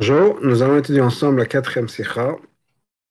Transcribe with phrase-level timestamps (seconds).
[0.00, 2.34] Bonjour, nous allons étudier ensemble la quatrième sikha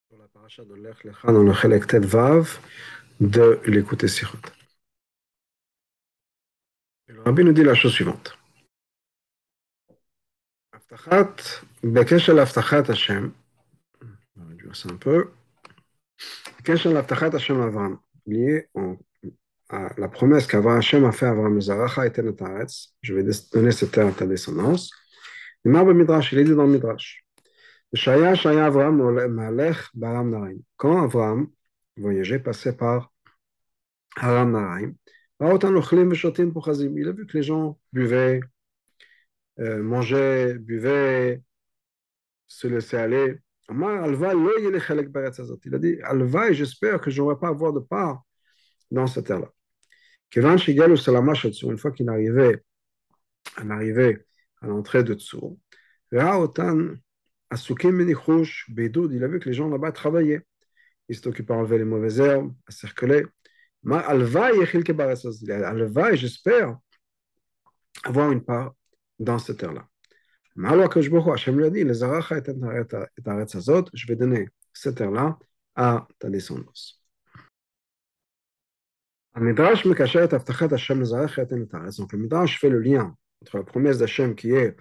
[0.09, 2.57] pour la paracha de Lech Lecha dans le Chelek Tet Vav
[3.19, 4.39] de l'écouter Sichot.
[7.05, 8.35] Le rabbi nous dit la chose suivante.
[10.71, 13.33] Aftachat, Bekeshel Aftachat Hashem,
[14.01, 15.29] on va réduire ça un peu.
[16.57, 18.67] Bekeshel Aftachat Hashem Avram, lié
[19.69, 23.23] à la promesse qu'Avram Hashem a fait à Avram Zaracha et Tenet Haaretz, je vais
[23.53, 24.89] donner cette terre à ta descendance.
[25.65, 27.25] Il est dit dans le Midrash.
[27.93, 28.97] Shaya Shaya Avram
[29.29, 30.59] Malech Baram Naraim.
[30.77, 31.49] Quand Avram
[31.97, 33.11] voyageait, passait par
[34.15, 34.93] Haram Naraim,
[35.41, 38.41] il a vu que les gens buvaient,
[39.57, 41.41] mangeaient, buvaient,
[42.47, 43.39] se laissaient aller.
[43.69, 43.83] Il
[45.75, 48.23] a dit Alva, j'espère que je n'aurai pas avoir de part
[48.91, 49.49] dans cette terre-là.
[50.35, 52.63] Une fois qu'il arrivait,
[53.61, 54.25] en arrivait
[54.61, 55.55] à l'entrée de Tsur,
[56.11, 56.95] Raotan
[57.49, 60.45] Asukim Menichouch Bedoud, il a vu que les gens là-bas travaillaient.
[61.07, 63.25] Ils occupés à enlever les mauvaises herbes, à circuler.
[63.81, 65.31] Ma alva yechil hazot.
[65.41, 66.77] Il a Alva, j'espère
[68.03, 68.75] avoir une part
[69.17, 69.87] dans cette terre-là.
[70.55, 72.43] Malo Akadosh Baruch Hu, Hashem lui a dit, les aracha et
[73.25, 75.39] aretz hazot, je vais donner cette terre-là
[75.75, 77.01] à ta descendance.
[79.35, 81.97] Mekasher et Aftachat Hashem Zarech et Tenet Haaretz.
[81.97, 84.75] Donc le Midrash fait le lien entre la promesse d'Hachem qui est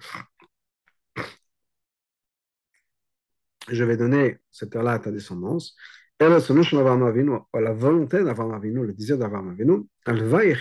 [3.71, 5.75] je vais donner cette terre-là à ta descendance,
[6.19, 10.55] et la solution d'Avraham Avinu, la volonté d'Avraham Avinu, le désir d'Avraham Avinu, Alvaï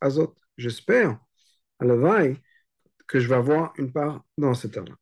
[0.00, 0.34] Azot.
[0.56, 1.18] J'espère,
[1.78, 2.36] Alvaï,
[3.06, 4.96] que je vais avoir une part dans cette terre-là.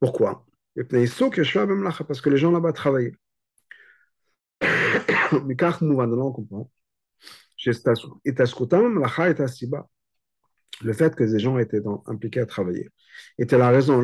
[0.00, 0.44] Pourquoi?
[0.74, 3.16] Parce que les gens là-bas travaillaient.
[5.46, 6.70] Mais car nous, on comprend
[10.82, 12.90] le fait que des gens étaient dans, impliqués à travailler,
[13.38, 14.02] était la raison,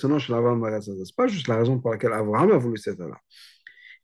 [0.00, 3.18] c'est pas juste la raison pour laquelle Abraham a voulu cette là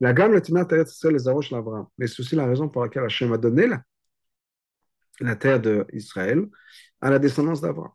[0.00, 0.66] La gamme, le Tina,
[1.10, 1.86] les Aroches, l'Abraham.
[1.98, 3.82] Mais c'est aussi la raison pour laquelle Hachem a donné la,
[5.20, 6.47] la terre d'Israël
[7.00, 7.92] à la descendance d'Abraham.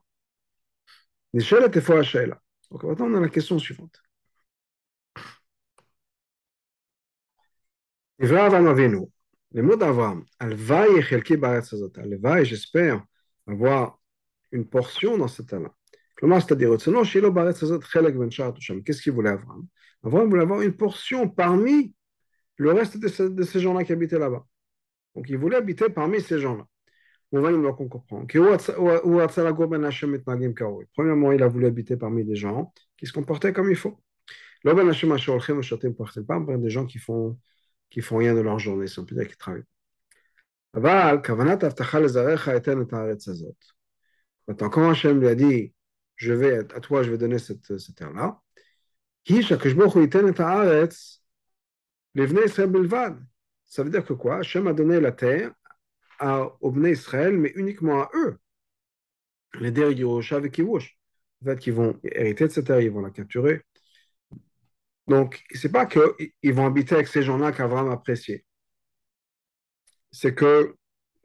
[1.34, 4.02] Nishel était fois Donc maintenant, on a la question suivante.
[8.19, 13.03] Les mots d'Abraham, Alvaï Chelki Baretz Alvaï, j'espère
[13.47, 14.00] avoir
[14.53, 15.74] une portion dans cet état-là.
[16.40, 16.69] C'est-à-dire,
[18.86, 19.68] qu'est-ce qu'il voulait Avram
[20.03, 21.94] Avram voulait avoir une portion parmi
[22.58, 24.46] le reste de, de ces gens-là qui habitaient là-bas.
[25.16, 26.66] Donc il voulait habiter parmi ces gens-là.
[27.31, 28.28] On va nous comprendre.
[30.94, 34.00] Premièrement, il a voulu habiter parmi des gens qui se comportaient comme il faut.
[34.64, 34.94] Des
[36.70, 37.40] gens qui font,
[37.90, 39.64] qui font rien de leur journée, si on peut dire travaillent.
[44.48, 45.74] Maintenant, quand Hachem lui a dit,
[46.16, 47.62] je vais, à toi, je vais donner cette,
[47.96, 48.40] terre-là,
[53.66, 54.38] ça veut dire que quoi?
[54.38, 55.52] Hachem a donné la terre
[56.20, 58.38] à, au Bnei Israël, mais uniquement à eux.
[59.59, 60.98] Les Derigirosha avec Kivush.
[61.42, 63.62] En fait, qu'ils vont hériter de cette terre, ils vont la capturer.
[65.08, 68.46] Donc, c'est pas qu'ils vont habiter avec ces gens-là qu'Avram appréciait.
[70.12, 70.76] C'est que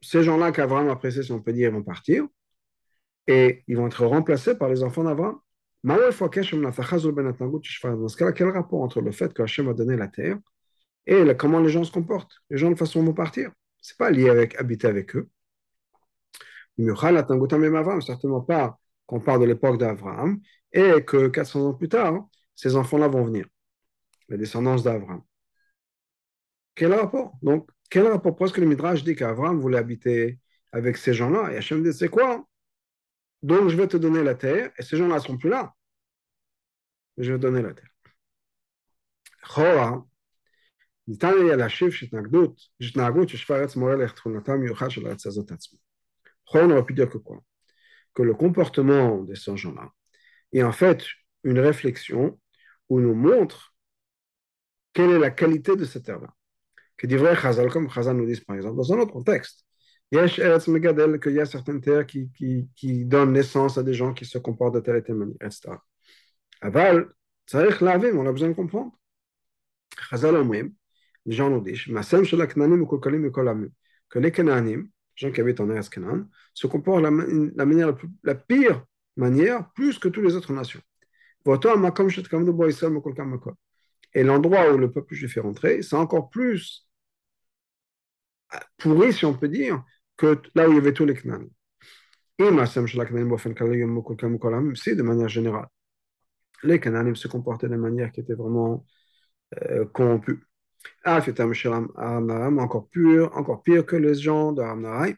[0.01, 2.27] ces gens-là qu'Avram appréciait, si on peut dire, ils vont partir
[3.29, 5.39] et ils vont être remplacés par les enfants d'Abraham.
[5.85, 6.27] Dans ce
[8.17, 10.39] cas-là, quel rapport entre le fait qu'Hachem a donné la terre
[11.07, 13.53] et comment les gens se comportent Les gens, de façon, vont partir?
[13.81, 15.29] C'est pas lié avec habiter avec eux.
[18.01, 20.41] Certainement pas qu'on parle de l'époque d'Abraham
[20.73, 23.47] et que 400 ans plus tard, ces enfants-là vont venir,
[24.29, 25.23] la descendance d'Abraham.
[26.75, 27.33] Quel rapport?
[27.43, 28.37] Donc, quel rapport?
[28.37, 30.39] Parce que le Midrash dit qu'Abraham voulait habiter
[30.73, 32.45] avec ces gens-là et Hachem dit c'est quoi?
[33.42, 35.74] Donc, je vais te donner la terre et ces gens-là ne seront plus là.
[37.18, 37.90] Mais je vais te donner la terre.
[39.44, 39.92] לכאורה,
[41.08, 45.80] ניתן יהיה להשיב שהתנגדות, שהתנהגות יושבי הארץ מורה לתכונתה המיוחד של הארץ הזאת עצמה.
[46.48, 47.40] לכאורה, on aurait pu dire que quoi
[48.14, 49.92] Que le comportement de ces gens-là
[50.54, 51.04] est en fait
[51.44, 52.40] une réflexion
[52.90, 53.74] où nous montre
[54.94, 56.34] quelle est la qualité de cette terre-là.
[56.98, 59.66] Que d'ivray Chazal, comme Chazal nous dit par exemple, dans un autre contexte,
[60.11, 64.75] Yesh qu'il y a certaines terres qui, donnent naissance à des gens qui se comportent
[64.75, 65.71] de telle et telle manière, etc.
[66.61, 67.13] Aval,
[67.53, 68.93] on a besoin de comprendre.
[70.11, 70.35] Chazal
[71.27, 75.91] les gens nous disent, Masem que les gens qui habitent en Eretz
[76.55, 78.85] se comportent la, la manière la, pire
[79.17, 80.81] manière, plus que toutes les autres nations.
[84.15, 86.89] Et l'endroit où le peuple juif est rentré, c'est encore plus
[88.55, 89.85] euh, pourri, si on peut dire,
[90.19, 91.49] que là où il y avait tous les Knanim.
[94.77, 95.69] Si, de manière générale,
[96.63, 98.85] les Knanim se comportaient de manière qui était vraiment
[99.71, 100.45] euh, corrompue.
[101.05, 105.17] Encore pire, encore pire que les gens de Hamnarai.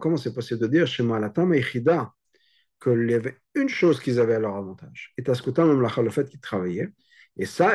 [0.00, 2.12] Comment c'est possible de dire chez moi, Malatam et Chida
[2.82, 6.40] qu'il y avait une chose qu'ils avaient à leur avantage Et Taskutam le fait qu'ils
[6.40, 6.90] travaillaient.
[7.36, 7.72] Et ça,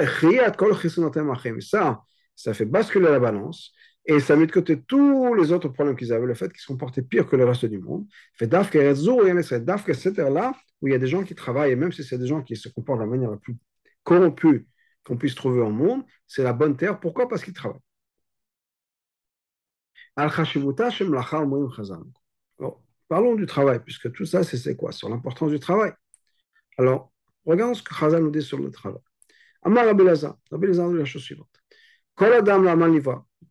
[1.61, 2.03] ça,
[2.35, 3.73] ça fait basculer la balance
[4.07, 6.67] et ça met de côté tous les autres problèmes qu'ils avaient, le fait qu'ils se
[6.67, 8.07] comportaient pire que le reste du monde.
[8.33, 12.05] Fait Dafka cette là où il y a des gens qui travaillent, et même si
[12.05, 13.57] c'est des gens qui se comportent de la manière la plus
[14.03, 14.65] corrompue
[15.03, 16.99] qu'on puisse trouver au monde, c'est la bonne terre.
[17.01, 17.27] Pourquoi?
[17.27, 17.81] Parce qu'ils travaillent.
[23.09, 24.93] parlons du travail, puisque tout ça, c'est quoi?
[24.93, 25.91] Sur l'importance du travail.
[26.77, 27.11] Alors,
[27.45, 29.01] regardons ce que Khazan nous dit sur le travail.
[29.63, 31.49] Amar Rabbi Lazar, Rabbi Lazar dit la chose suivante.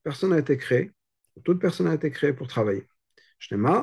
[0.07, 0.93] Personne n'a été créée,
[1.45, 2.87] toute personne a été créée pour travailler.
[3.51, 3.83] Une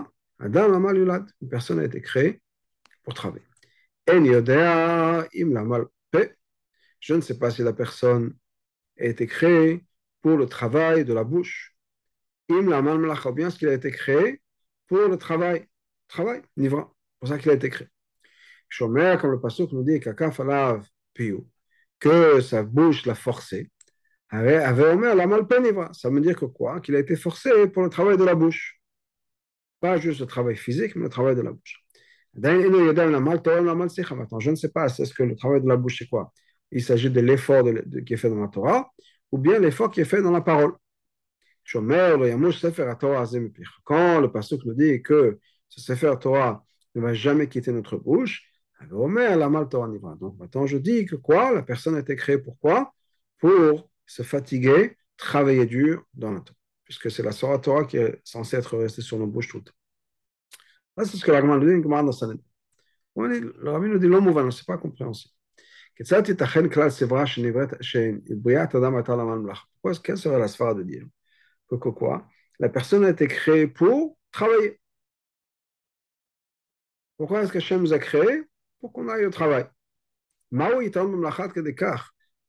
[1.49, 2.41] personne a été créée
[3.03, 3.43] pour travailler.
[4.07, 5.87] Yodea im la mal
[7.01, 8.33] Je ne sais pas si la personne
[8.97, 9.85] a été créée
[10.21, 11.75] pour le travail de la bouche.
[12.49, 14.41] Im la mal ou bien ce qu'il a été créé
[14.87, 15.67] pour le travail.
[16.07, 16.89] Travail, nivra.
[17.19, 17.89] pour ça qu'il a été créé.
[18.69, 19.99] Shomer, comme le pasteur nous dit,
[21.99, 23.72] que sa bouche l'a forcé.
[24.33, 26.81] Ça veut dire que quoi?
[26.81, 28.81] Qu'il a été forcé pour le travail de la bouche.
[29.79, 31.83] Pas juste le travail physique, mais le travail de la bouche.
[32.35, 32.79] Maintenant,
[34.39, 36.33] je ne sais pas, est-ce que le travail de la bouche, c'est quoi?
[36.71, 37.63] Il s'agit de l'effort
[38.05, 38.91] qui est fait dans la Torah,
[39.31, 40.73] ou bien l'effort qui est fait dans la parole.
[41.71, 41.79] Quand
[44.19, 45.37] le pasteur nous dit que
[45.69, 46.65] ce Sefer Torah
[46.95, 48.49] ne va jamais quitter notre bouche,
[48.89, 51.53] donc maintenant je dis que quoi?
[51.53, 52.95] La personne a été créée pourquoi
[53.37, 58.21] Pour se fatiguer, travailler dur dans la Torah, puisque c'est la Torah Torah qui est
[58.23, 59.73] censée être restée sur nos bouches tout le temps.
[60.97, 62.43] C'est ce que la Gemara nous dit, dans Sanhedrin.
[63.15, 65.33] Le Rabbi nous dit l'homme ouvert, ce n'est pas compréhensible.
[69.81, 71.05] Pourquoi, quelle serait la sphère de dire
[71.69, 72.27] que quoi?
[72.59, 74.79] La personne a été créée pour travailler.
[77.17, 78.43] Pourquoi est-ce que Hachem nous a créés?
[78.79, 79.65] Pour qu'on aille au travail.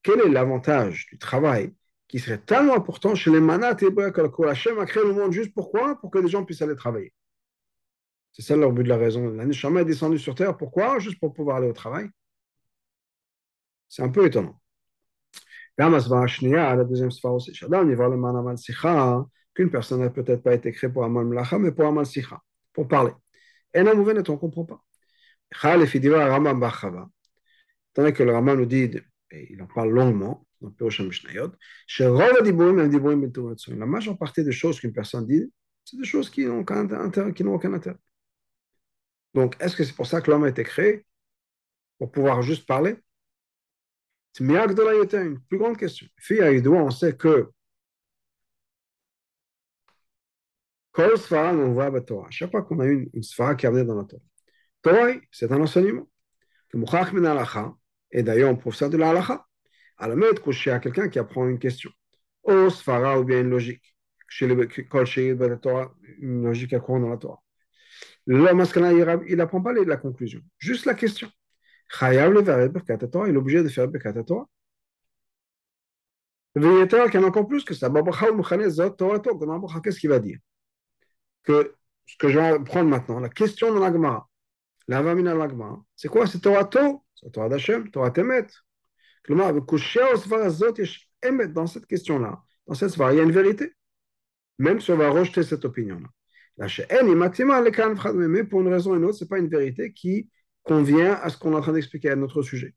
[0.05, 1.75] Quel est l'avantage du travail
[2.06, 5.53] qui serait tellement important chez les manat et que Hachem a créé le monde juste
[5.55, 7.12] pourquoi Pour que les gens puissent aller travailler.
[8.33, 9.31] C'est ça leur but de la raison.
[9.31, 10.56] La Neshama est descendue sur terre.
[10.56, 10.99] Pourquoi?
[10.99, 12.09] Juste pour pouvoir aller au travail.
[13.89, 14.61] C'est un peu étonnant.
[15.79, 15.89] La
[16.85, 17.53] deuxième aussi.
[19.55, 22.41] Qu'une personne n'a peut-être pas été créée pour Amal Mlacha, mais pour Amal Sicha,
[22.73, 23.12] pour parler.
[23.73, 24.83] Et on ne comprend pas.
[27.95, 28.91] Tandis que le Rama nous dit,
[29.50, 31.52] il en parle longuement, dans Pirosh Mishnayot,
[33.69, 35.52] la majeure partie des choses qu'une personne dit,
[35.84, 36.88] c'est des choses qui n'ont aucun
[37.75, 37.98] intérêt.
[39.34, 41.04] Donc, est-ce que c'est pour ça que l'homme a été créé?
[41.98, 42.96] Pour pouvoir juste parler?
[44.32, 46.06] C'est une plus grande question.
[46.16, 47.50] Fille à on sait que
[50.96, 52.28] on voit la Torah.
[52.31, 54.22] Chaque fois qu'on a une, une sphara qui est dans la Torah.
[54.82, 56.08] Torah, c'est un enseignement.
[58.14, 59.44] Et d'ailleurs, on prouve ça de la halakha.
[59.99, 61.90] À la mettre couché à quelqu'un qui apprend une question.
[62.44, 63.94] Ou sphara ou bien une logique?
[64.40, 64.69] Le
[66.20, 67.43] une logique à courant dans la Torah.
[68.26, 71.28] Le il n'apprend pas la conclusion, juste la question.
[72.00, 74.48] Il est obligé de faire Birkat Torah.
[76.56, 77.91] Veyeter, qu'il y en a encore plus que ça.
[79.82, 80.39] Qu'est-ce qu'il va dire?
[81.44, 81.74] Que
[82.06, 84.27] ce que je vais prendre maintenant, la question de l'agma,
[84.89, 86.27] la vamina l'agma, c'est quoi?
[86.27, 86.69] C'est Torah
[87.32, 88.46] Torah d'Hachem, Torah Temet.
[89.28, 89.56] Dans
[91.66, 93.72] cette question-là, dans cette il y a une vérité.
[94.58, 96.08] Même si on va rejeter cette opinion-là.
[96.56, 96.69] La
[98.12, 100.31] mais pour une raison ou une autre, ce n'est pas une vérité qui
[100.62, 102.74] convient à ce qu'on est en train d'expliquer à notre sujet.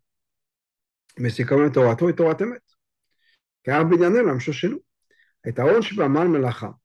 [1.18, 2.60] Mais c'est quand même Torah et Torah Temet.
[3.64, 4.84] Car la même chose chez nous.
[5.44, 6.78] Et mal Melacha,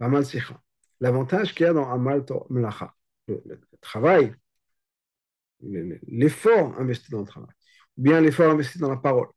[0.00, 0.60] mal Sicha.
[1.00, 2.94] L'avantage qu'il y a dans Amal Melacha,
[3.26, 3.42] le,
[3.80, 4.34] travail,
[6.08, 7.54] l'effort investi dans le travail,
[7.96, 9.28] ou bien l'effort investi dans la parole.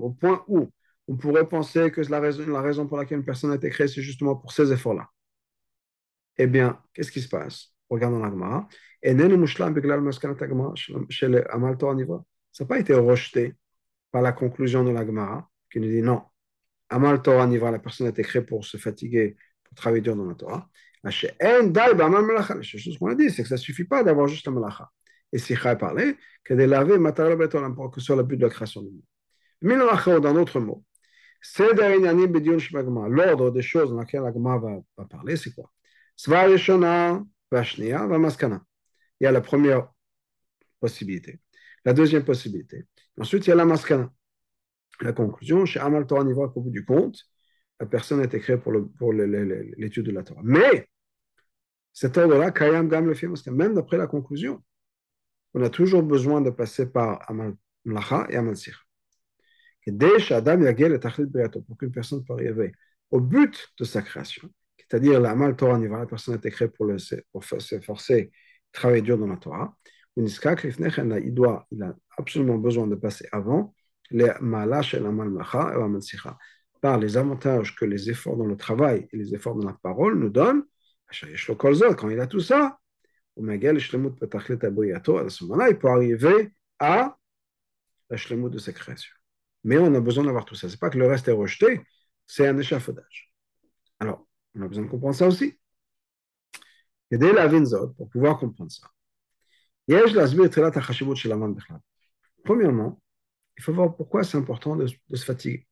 [0.00, 0.70] Au point où
[1.08, 3.88] on pourrait penser que la raison, la raison pour laquelle une personne a été créée,
[3.88, 5.08] c'est justement pour ces efforts-là.
[6.36, 7.74] Eh bien, qu'est-ce qui se passe?
[7.88, 8.68] Regardons l'Agmara.
[9.02, 9.12] Ça
[12.60, 13.54] n'a pas été rejeté
[14.12, 16.22] par la conclusion de l'Agmara, qui nous dit non.
[16.88, 20.26] Amal Torah Nivra, la personne a été créée pour se fatiguer, pour travailler dur dans
[20.26, 20.68] la Torah.
[21.02, 24.90] La chose qu'on a dit, c'est que ça ne suffit pas d'avoir juste la malacha.
[25.32, 27.38] Et si Chai parlait, que de laver matériel
[27.74, 29.02] pour que ce soit le but de la création du monde.
[29.62, 30.84] Mais dans d'autres mots,
[33.08, 35.70] L'ordre des choses dans lesquelles la va, va parler, c'est quoi?
[39.20, 39.88] Il y a la première
[40.80, 41.40] possibilité.
[41.84, 42.84] La deuxième possibilité.
[43.18, 44.12] Ensuite, il y a la maskana.
[45.00, 47.18] La conclusion, chez Amal Torah qu'au bout du compte,
[47.80, 50.42] la personne a été créée pour, le, pour l'étude de la Torah.
[50.44, 50.88] Mais,
[51.92, 54.62] cet ordre-là, Kayam Gam le même d'après la conclusion,
[55.54, 58.86] on a toujours besoin de passer par Amal Mlacha et Amal Sir.
[59.86, 62.72] Pour qu'une personne puisse arriver
[63.10, 66.96] au but de sa création, c'est-à-dire l'Amal Torah la personne a été créée pour, le,
[67.32, 67.42] pour
[68.72, 69.74] travailler dur dans la Torah.
[70.16, 73.74] Il doit, il a absolument besoin de passer avant
[74.10, 76.36] les Malash et l'Amal Mlacha et Amal Sir
[76.80, 80.18] par les avantages que les efforts dans le travail et les efforts dans la parole
[80.18, 80.64] nous donnent,
[81.96, 82.78] quand il a tout ça,
[83.36, 87.16] à ce moment-là, il peut arriver à
[88.08, 89.14] la de sa création.
[89.64, 90.68] Mais on a besoin d'avoir tout ça.
[90.68, 91.82] Ce n'est pas que le reste est rejeté,
[92.26, 93.32] c'est un échafaudage.
[93.98, 95.58] Alors, on a besoin de comprendre ça aussi.
[97.10, 98.88] Et dès la vinzot, pour pouvoir comprendre ça,
[102.44, 103.02] Premièrement,
[103.58, 105.66] il faut voir pourquoi c'est important de se fatiguer.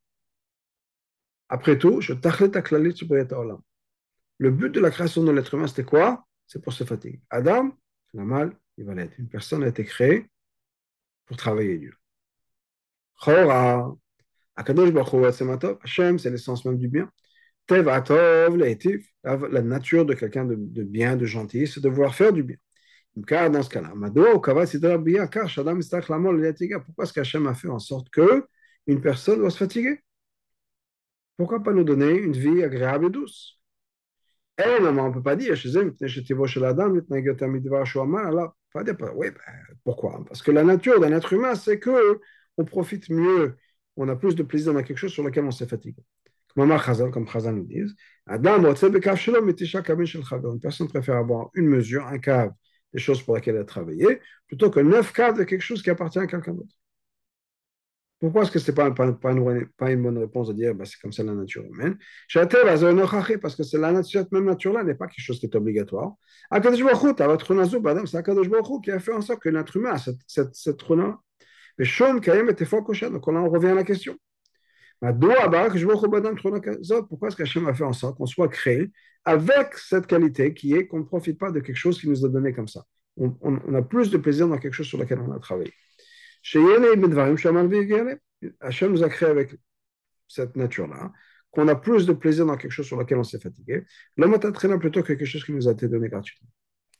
[1.49, 2.13] Après tout, je
[4.37, 6.25] Le but de la création de l'être humain, c'était quoi?
[6.47, 7.21] C'est pour se fatiguer.
[7.29, 7.75] Adam,
[8.13, 9.17] la mal, il va l'être.
[9.19, 10.29] Une personne a été créée
[11.25, 11.89] pour travailler.
[13.19, 13.95] Chora,
[14.55, 14.93] Akadosh
[15.83, 17.09] Hashem, c'est l'essence même du bien.
[17.67, 22.43] Tev Atov, la nature de quelqu'un de, bien, de gentil, c'est de vouloir faire du
[22.43, 22.57] bien.
[23.15, 23.93] Dans ce cas-là,
[26.79, 28.45] pourquoi est-ce qu'Hachem a fait en sorte que
[28.87, 29.99] une personne doit se fatiguer?
[31.39, 33.61] Pourquoi pas nous donner une vie agréable et douce?
[34.57, 35.55] Eh, on ne peut pas dire,
[38.25, 38.57] alors,
[39.15, 39.39] oui, ben,
[39.85, 40.21] pourquoi?
[40.27, 42.19] Parce que la nature d'un être humain, c'est que
[42.57, 43.55] on profite mieux,
[43.95, 46.03] on a plus de plaisir dans quelque chose sur lequel on s'est fatigué.
[46.53, 47.83] Comme Chazal nous dit,
[48.27, 48.65] une
[50.59, 52.51] personne préfère avoir une mesure, un cadre
[52.91, 55.89] des choses pour lesquelles elle a travaillé, plutôt que neuf cadres de quelque chose qui
[55.89, 56.75] appartient à quelqu'un d'autre.
[58.19, 61.23] Pourquoi est-ce que ce n'est pas, une, bonne réponse de dire bah, c'est comme ça
[61.23, 61.97] la nature humaine?
[62.33, 66.15] Parce que la cette même nature-là n'est pas quelque chose qui est obligatoire.
[66.51, 66.61] C'est
[68.81, 70.83] qui a fait en sorte que l'être humain a cette, cette, cette
[71.77, 73.09] Mais Shon Kayem était fort coché.
[73.09, 74.17] Donc là, on revient à la question.
[75.01, 75.47] Pourquoi
[77.29, 78.91] est-ce qu'Hachem a fait en sorte qu'on soit créé
[79.23, 82.29] avec cette qualité qui est qu'on ne profite pas de quelque chose qui nous a
[82.29, 82.83] donné comme ça?
[83.15, 85.71] On a plus de plaisir dans quelque chose sur lequel on a travaillé.
[88.61, 89.55] Hachem nous a créé avec
[90.27, 91.11] cette nature-là,
[91.51, 93.85] qu'on a plus de plaisir dans quelque chose sur lequel on s'est fatigué.
[94.17, 96.49] Est entraîné plutôt que quelque chose qui nous a été donné gratuitement.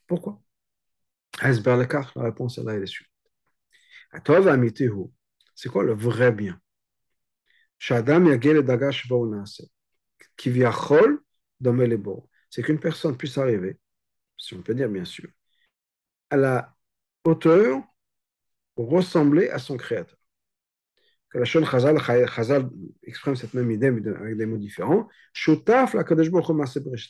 [0.06, 0.40] Pourquoi?
[1.42, 1.50] La
[2.16, 3.10] réponse est là, est suivante.
[5.54, 6.60] C'est quoi le vrai bien?
[7.78, 8.04] C'est
[12.62, 13.78] qu'une personne puisse arriver,
[14.36, 15.28] si on peut dire bien sûr,
[16.30, 16.76] à la
[17.24, 17.82] hauteur
[18.88, 20.18] ressembler à son créateur.
[21.30, 22.68] Que la Chazal, Chazal
[23.04, 25.08] exprime cette même idée, mais avec des mots différents.
[25.46, 26.04] La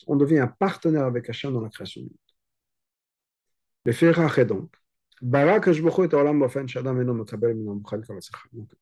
[0.06, 2.16] On devient un partenaire avec Hachem dans la création du monde.
[3.84, 4.74] Le Ferach est donc.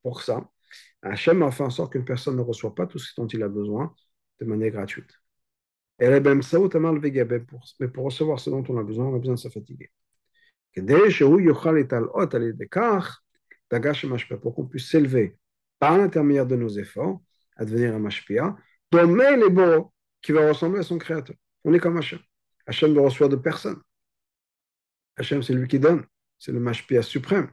[0.03, 0.51] Pour ça,
[1.03, 3.49] Hachem a fait en sorte qu'une personne ne reçoit pas tout ce dont il a
[3.49, 3.95] besoin
[4.41, 5.11] de manière gratuite.
[7.81, 9.91] Mais pour recevoir ce dont on a besoin, on a besoin de se fatiguer
[14.41, 15.37] pour qu'on puisse s'élever
[15.79, 17.21] par l'intermédiaire de nos efforts
[17.57, 18.57] à devenir un mashpia,
[18.91, 21.37] donner les beaux qui va ressembler à son créateur.
[21.65, 22.21] On est comme Hachem.
[22.67, 23.81] Hachem ne reçoit de personne.
[25.17, 26.05] Hachem, c'est lui qui donne.
[26.39, 27.51] C'est le mashpia suprême.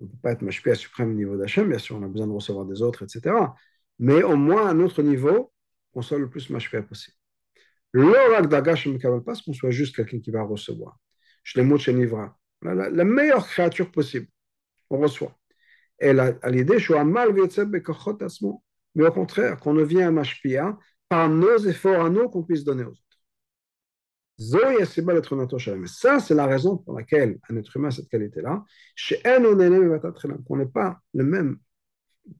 [0.00, 2.26] On ne peut pas être mashpia suprême au niveau d'Hachem, bien sûr, on a besoin
[2.26, 3.34] de recevoir des autres, etc.
[3.98, 5.52] Mais au moins à notre niveau,
[5.92, 7.16] qu'on soit le plus mashpia possible.
[7.92, 10.98] L'orak d'Agash ne pas qu'on soit juste quelqu'un qui va recevoir.
[11.50, 14.28] Je les chez Nivra la, la, meilleure créature possible.
[14.88, 15.36] On reçoit.
[15.98, 16.78] Et à l'idée,
[18.94, 20.78] mais au contraire, qu'on devient un mashpia
[21.08, 23.00] par nos efforts à nous qu'on puisse donner aux autres.
[25.86, 28.64] Ça, c'est la raison pour laquelle un être humain a cette qualité-là.
[30.46, 31.58] Qu'on n'ait pas le même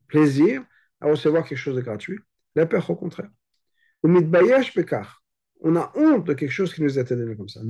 [0.06, 0.64] plaisir
[1.00, 2.18] à recevoir quelque chose de gratuit.
[2.54, 3.30] La peur, au contraire.
[4.02, 7.60] On a honte de quelque chose qui nous été donné comme ça.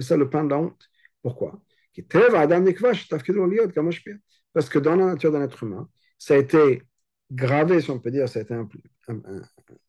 [0.00, 0.90] Ça le pain de la honte.
[1.22, 1.62] Pourquoi?
[4.52, 6.82] Parce que dans la nature d'un être humain, ça a été
[7.30, 8.54] gravé, si on peut dire, ça a été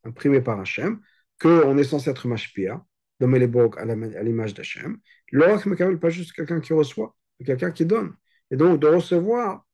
[0.04, 1.02] imprimé par Hachem,
[1.42, 2.86] qu'on est censé être mashpia,
[3.20, 5.00] nommer les à l'image d'Hachem.
[5.32, 8.16] Ne pas juste quelqu'un qui reçoit, mais quelqu'un qui donne.
[8.52, 9.66] Et donc, de recevoir,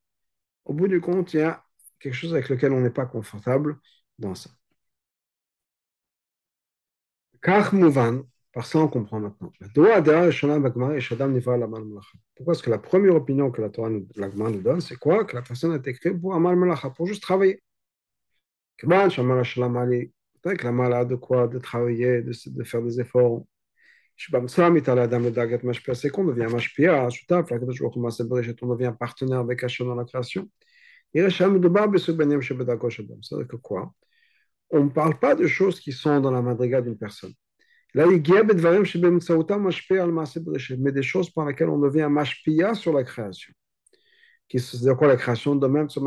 [0.64, 1.64] au bout du compte, il y a
[1.98, 3.78] quelque chose avec lequel on n'est pas confortable
[4.18, 4.50] dans ça.
[8.52, 9.52] Par ça, on comprend maintenant.
[12.34, 15.24] Pourquoi est-ce que la première opinion que la Torah nous, la nous donne, c'est quoi?
[15.24, 17.62] Que la personne a été créée pour Amal Malacha, pour juste travailler.
[18.78, 19.08] Que la
[20.72, 21.46] malade de quoi?
[21.46, 23.44] De travailler, de, de faire des efforts.
[24.16, 24.32] C'est
[26.10, 30.50] qu'on devient mashpia, on devient partenaire avec Hachem dans la création.
[31.14, 31.48] C'est-à-dire
[33.48, 33.94] que quoi?
[34.70, 37.32] On ne parle pas de choses qui sont dans la madriga d'une personne.
[37.94, 38.06] Y a
[40.78, 43.52] mais des choses par lesquelles on devient mashpia sur la création.
[44.48, 46.02] C'est-à-dire quoi la création de même sur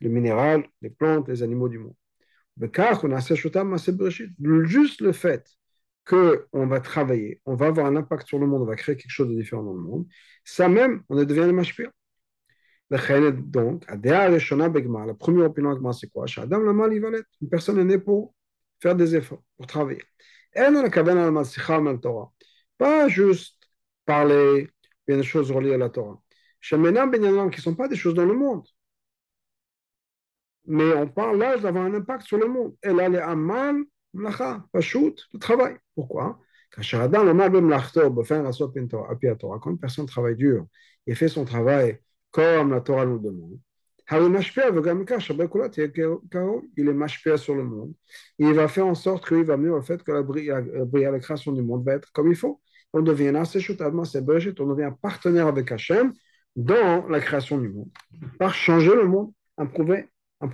[0.00, 1.94] le minéral, les plantes, les animaux du monde.
[4.66, 5.46] Juste le fait
[6.06, 9.10] qu'on va travailler, on va avoir un impact sur le monde, on va créer quelque
[9.10, 10.06] chose de différent dans le monde,
[10.44, 11.90] ça même, on devient le mashpia.
[12.90, 16.26] Donc, la première opinion, c'est quoi?
[16.26, 18.34] Une personne est née pour
[18.80, 20.02] faire des efforts, pour travailler.
[22.78, 23.58] Pas juste
[24.04, 24.68] parler
[25.06, 26.20] des choses reliées à la Torah.
[26.60, 28.66] Qui ne sont pas des choses dans le monde.
[30.66, 32.74] Mais on parle là d'avoir un impact sur le monde.
[32.82, 33.76] Et là, les amal,
[34.12, 35.76] mlacha, pashut, le travail.
[35.94, 36.38] Pourquoi?
[36.72, 36.82] Quand
[39.70, 40.66] une personne travaille dur
[41.06, 43.58] et fait son travail comme la Torah nous demande,
[46.76, 47.92] il est mashpia sur le monde.
[48.38, 51.62] Il va faire en sorte qu'il va mieux au fait que la, la, création du
[51.62, 52.60] monde va être comme il faut.
[52.92, 56.12] On devient on devient partenaire avec Hachem
[56.56, 57.90] dans la création du monde,
[58.38, 59.32] par changer le monde,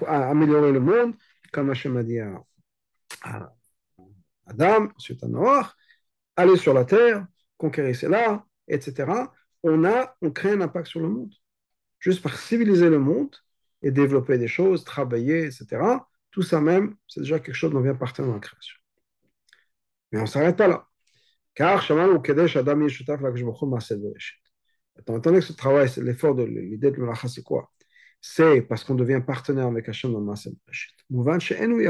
[0.07, 1.15] améliorer le monde,
[1.51, 2.45] comme Hachem a dit à,
[4.47, 5.73] Adam, ensuite à Noach,
[6.37, 9.31] aller sur la terre, conquérir cela, etc.
[9.63, 11.33] On, a, on crée un impact sur le monde.
[11.99, 13.35] Juste par civiliser le monde,
[13.87, 15.67] et développer des choses, travailler, etc.
[16.31, 18.77] Tout ça même, c'est déjà quelque chose dont vient partir dans la création.
[20.11, 20.87] Mais on ne s'arrête pas là.
[21.55, 24.03] Car Shaman Kedesh Adam Yeshutaf Lakshbochum Mased.
[24.99, 27.71] Étant donné que ce travail, l'effort de l'idée de Melacha, c'est quoi?
[28.21, 30.95] C'est parce qu'on devient partenaire avec Hachem dans Mased Bereshit.
[31.41, 31.85] She'enu.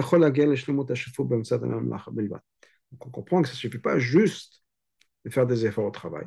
[2.92, 4.62] Donc on comprend que ça ne suffit pas juste
[5.24, 6.26] de faire des efforts au travail.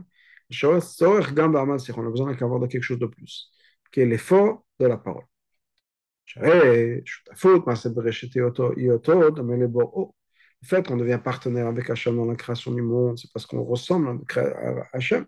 [0.64, 3.52] On a besoin d'avoir quelque chose de plus,
[3.92, 5.29] qui est l'effort de la parole.
[6.36, 7.04] Le
[10.64, 14.22] fait qu'on devient partenaire avec Hachem dans la création du monde, c'est parce qu'on ressemble
[14.36, 15.26] à Hachem.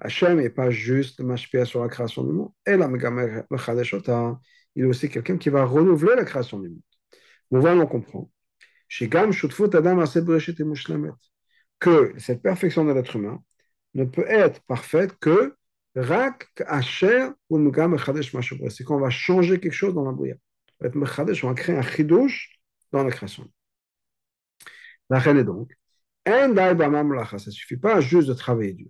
[0.00, 2.50] Hachem n'est pas juste le mashpia sur la création du monde.
[2.66, 2.88] Et la
[4.74, 6.82] il est aussi quelqu'un qui va renouveler la création du monde.
[7.50, 8.30] On va on comprend.
[11.80, 13.42] Que cette perfection de l'être humain
[13.94, 15.54] ne peut être parfaite que
[15.94, 16.04] c'est
[18.84, 20.34] qu'on va changer quelque chose dans la bouillie.
[20.80, 22.58] On va créer un chidouche
[22.92, 23.50] dans la création.
[25.10, 25.72] La reine est donc,
[26.26, 28.88] ça ne suffit pas juste de travailler dur.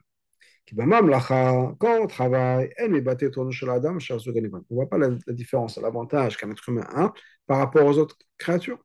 [0.70, 7.12] Quand on travaille, on ne voit pas la, différence, l'avantage qu'un être humain a
[7.46, 8.78] par rapport aux autres créatures.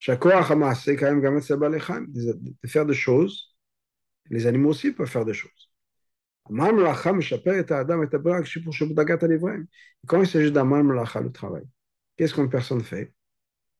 [0.00, 1.20] C'est quand même
[2.12, 3.56] de faire des choses.
[4.30, 5.71] Les animaux aussi peuvent faire des choses.
[6.48, 6.72] Quand
[10.20, 11.62] il s'agit d'amal melacha, le travail,
[12.16, 13.14] qu'est-ce qu'une personne fait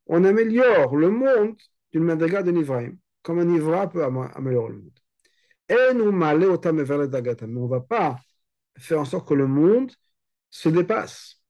[0.07, 1.57] On améliore le monde
[1.91, 4.99] d'une madriga de nivraim, comme un ivra peut améliorer le monde.
[5.69, 8.17] Et nous malé otam vers le dagata, mais on ne va pas
[8.77, 9.91] faire en sorte que le monde
[10.49, 11.41] se dépasse.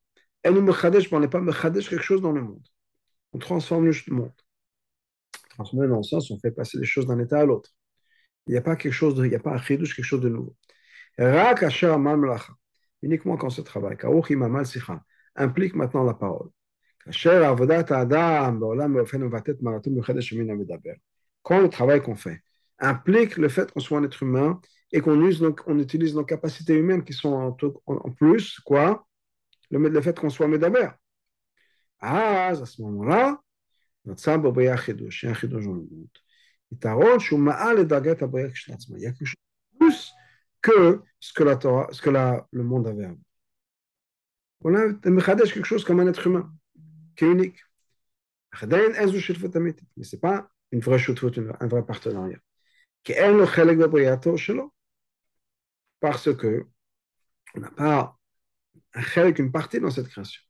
[0.44, 2.66] Et nous mechadesh, on n'est pas mechadesh quelque chose dans le monde.
[3.34, 4.32] On transforme le monde.
[5.50, 7.70] Transformer dans le sens, on fait passer des choses d'un état à l'autre.
[8.48, 10.30] Il n'y a pas quelque chose de, il n'y a pas un quelque chose de
[10.30, 10.56] nouveau.
[13.02, 13.50] Uniquement quand
[15.36, 16.50] implique maintenant la parole.
[21.42, 22.42] Quand le travail qu'on fait
[22.80, 24.60] implique le fait qu'on soit un être humain
[24.92, 25.22] et qu'on
[25.68, 28.62] on utilise nos capacités humaines qui sont en, plus,
[29.72, 30.88] le, fait qu'on soit médaber.
[32.00, 33.40] Ah, à ce moment-là,
[34.06, 34.12] il
[40.64, 43.20] que ce que, la Torah, ce que la, le monde avait avant.
[44.62, 46.52] On a quelque chose comme un être humain,
[47.16, 47.60] qui est unique.
[48.62, 52.40] Mais ce n'est pas une vraie chutfut, un vrai partenariat.
[56.00, 56.66] Parce que
[57.56, 58.18] on n'a pas
[58.94, 60.42] un une partie dans cette création.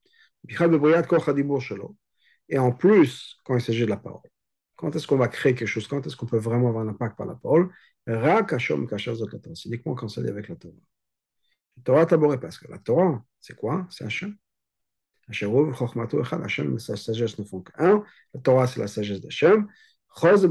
[2.49, 4.29] Et en plus, quand il s'agit de la parole,
[4.75, 7.17] quand est-ce qu'on va créer quelque chose Quand est-ce qu'on peut vraiment avoir un impact
[7.17, 7.71] par la parole
[8.05, 10.73] c'est uniquement quand c'est avec la Torah.
[11.77, 13.87] La Torah taboré parce que la Torah, c'est quoi?
[13.89, 14.37] C'est Hachem.
[15.29, 18.03] Hachem, sa sagesse ne font qu'un.
[18.33, 19.67] La Torah, c'est la sagesse d'Hachem.
[20.19, 20.47] Parce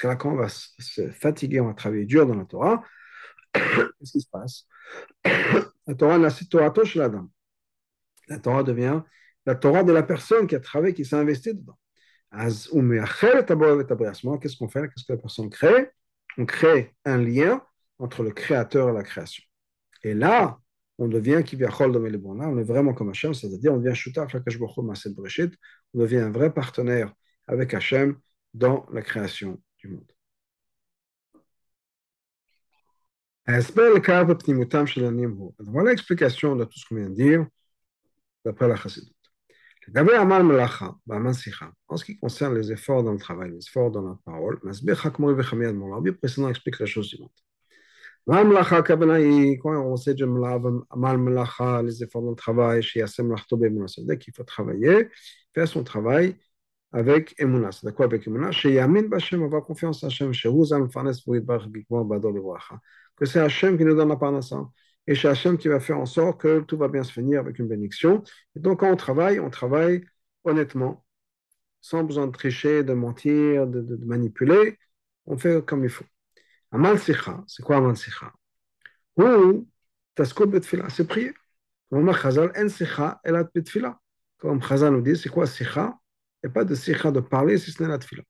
[0.00, 2.82] que là, quand on va se fatiguer, on va travailler dur dans la Torah,
[3.52, 4.66] qu'est-ce qui se passe?
[5.88, 7.10] La Torah, c'est Torah chez la.
[8.28, 9.02] La Torah devient
[9.46, 11.78] la Torah de la personne qui a travaillé, qui s'est investi dedans.
[12.30, 14.88] À ce moment, qu'est-ce qu'on fait?
[14.88, 15.90] Qu'est-ce que la personne crée?
[16.38, 17.62] On crée un lien
[17.98, 19.42] entre le créateur et la création.
[20.02, 20.58] Et là,
[20.98, 26.18] on devient qui vient on est vraiment comme Hachem, c'est-à-dire on devient Shutaf on devient
[26.18, 27.12] un vrai partenaire
[27.46, 28.18] avec Hachem
[28.54, 30.10] dans la création du monde.
[35.58, 37.46] Voilà l'explication de tout ce qu'on vient de dire
[38.44, 39.15] d'après la Chassidut.
[39.94, 41.32] En
[41.96, 46.48] ce qui concerne les efforts dans le travail, les efforts dans la parole, le précédent
[46.48, 47.32] explique la chose suivante.
[48.28, 48.44] Quand
[49.64, 50.16] on sait
[50.96, 55.08] mal melacha, les efforts dans le travail, chez Yassem Lachtobe c'est-à-dire qu'il faut travailler,
[55.54, 56.36] faire son travail
[56.92, 57.36] avec.
[57.38, 61.12] C'est quoi avec Emouna Chez Yamin Bachem, avoir confiance en Hachem, chez Ouzam Fanes
[63.16, 64.68] que c'est Hachem qui nous donne la parnassa.
[65.06, 67.58] Et c'est Hachem qui va faire en sorte que tout va bien se finir avec
[67.58, 68.22] une bénédiction.
[68.56, 70.04] Et donc, quand on travaille, on travaille
[70.44, 71.04] honnêtement,
[71.80, 74.78] sans besoin de tricher, de mentir, de, manipuler.
[75.26, 76.04] On fait comme il faut.
[76.72, 78.32] Amal Sikha, c'est quoi Amal Sikha?
[79.16, 79.68] Ou
[80.14, 81.32] Tasko Betfila, c'est prier.
[81.90, 84.00] Comme Chazal, En Sikha, Elat Betfila.
[84.38, 85.98] Comme Chazal nous dit, c'est quoi Sikha?
[86.42, 88.22] Et pas de Sikha de parler si ce n'est la Tfila.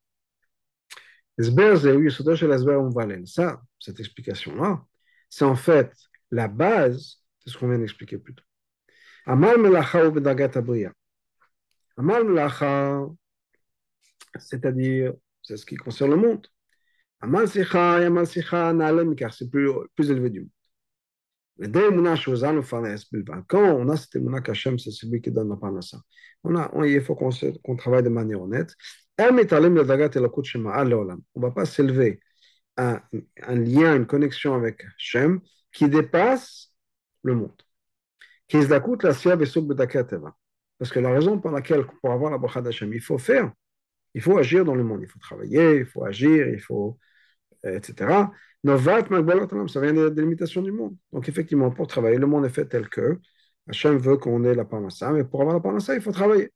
[3.26, 4.84] Ça, cette explication-là,
[5.28, 5.92] c'est en fait
[6.30, 8.44] la base de ce qu'on vient d'expliquer plus tôt.
[9.26, 10.92] Amal Melacha ou Bedagat Abriya.
[11.96, 13.06] Amal Melacha,
[14.38, 16.46] c'est-à-dire, c'est ce qui concerne le monde.
[17.20, 20.50] Amal Sicha et Amal Sicha Nalem, car c'est plus, plus élevé du monde.
[21.58, 21.88] Mais dès
[23.48, 25.96] quand on a cette émouna qu'Hachem, c'est celui qui donne la parnassa.
[26.44, 28.74] On a, on, il faut qu'on qu travaille de manière honnête.
[29.18, 32.20] On ne va pas s'élever
[32.76, 33.02] à
[33.42, 35.40] un lien, une connexion avec Hachem
[35.76, 36.72] qui dépasse
[37.22, 37.62] le monde.
[40.78, 43.52] Parce que la raison pour laquelle, pour avoir la bracha d'Hachem, il faut faire,
[44.14, 46.98] il faut agir dans le monde, il faut travailler, il faut agir, il faut,
[47.66, 48.30] euh, etc.
[48.64, 50.96] Ça vient des limitations du monde.
[51.12, 53.20] Donc effectivement, pour travailler, le monde est fait tel que
[53.68, 56.52] Hachem veut qu'on ait la parnassa, mais pour avoir la parnassa, il faut travailler.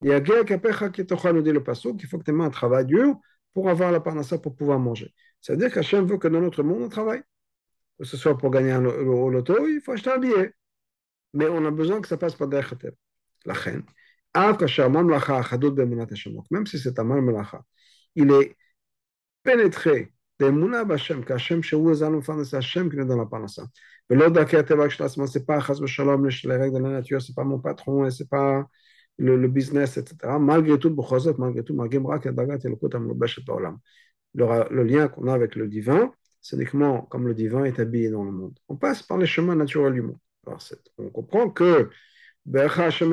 [0.00, 2.84] Il y a Kapecha qui nous dit le passo qu'il faut que tu aies un
[2.84, 3.16] dur
[3.52, 5.12] pour avoir la parnassa, pour pouvoir manger.
[5.42, 7.22] C'est-à-dire qu'Hachem veut que dans notre monde, on travaille
[7.97, 10.53] Que ce soit pour gagner un loto, il faut acheter un billet.
[11.33, 12.73] Mais on a besoin que ça passe par derrière
[13.45, 13.83] la reine.
[14.35, 14.57] Même
[16.65, 17.63] si c'est un mal melacha,
[18.15, 18.55] il est
[19.43, 23.63] pénétré באמונה בהשם, כהשם שהוא עזר לנו לפרנס, השם qui nous donne la parnassa.
[24.09, 27.43] ולא דרכי הטבע כשלעצמו, c'est pas חס ושלום les règles de la nature, c'est pas
[27.43, 28.65] mon patron, c'est pas
[29.17, 30.39] le, le business, etc.
[30.39, 33.75] malgré tout, בכל זאת, malgré tout, מרגיעים רק את דרגת אלוקות המלובשת בעולם.
[34.35, 38.10] Le, le lien qu'on a avec le divin, c'est uniquement comme le divin est habillé
[38.10, 38.58] dans le monde.
[38.68, 40.18] On passe par les chemins naturels du monde.
[40.46, 40.60] Alors,
[40.98, 41.90] on comprend que
[42.46, 43.06] la bracha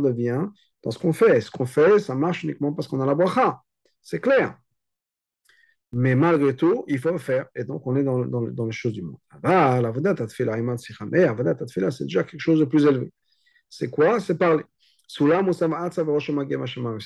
[0.00, 0.46] devient
[0.82, 1.40] dans ce qu'on fait.
[1.40, 3.62] Ce qu'on fait, ça marche uniquement parce qu'on a la bracha.
[4.02, 4.56] C'est clair.
[5.92, 7.46] Mais malgré tout, il faut faire.
[7.54, 9.16] Et donc, on est dans, dans, dans les choses du monde.
[9.42, 10.76] Ah, la Vodat Atfila, Iman
[11.10, 13.12] Mais la Atfila, c'est déjà quelque chose de plus élevé.
[13.68, 14.20] C'est quoi?
[14.20, 14.64] C'est parler.
[15.06, 15.24] C'est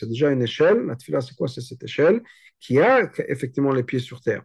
[0.09, 0.87] déjà une échelle.
[0.87, 2.23] La Tfila, c'est quoi C'est cette échelle
[2.59, 4.43] qui a effectivement les pieds sur terre.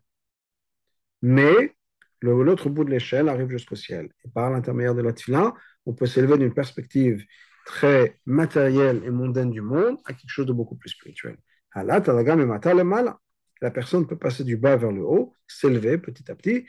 [1.21, 1.75] Mais
[2.21, 4.09] l'autre bout de l'échelle arrive jusqu'au ciel.
[4.23, 5.53] Et par l'intermédiaire de la Tfila,
[5.85, 7.25] on peut s'élever d'une perspective
[7.65, 11.37] très matérielle et mondaine du monde à quelque chose de beaucoup plus spirituel
[11.75, 16.65] la personne peut passer du bas vers le haut, s'élever petit à petit,